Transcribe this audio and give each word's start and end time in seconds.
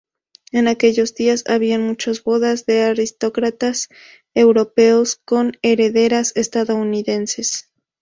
En 0.51 0.67
aquellos 0.67 1.13
días 1.13 1.43
había 1.47 1.77
muchas 1.77 2.23
bodas 2.23 2.65
de 2.65 2.81
aristócratas 2.81 3.87
europeos 4.33 5.21
con 5.25 5.59
herederas 5.61 6.31
estadounidenses. 6.35 7.69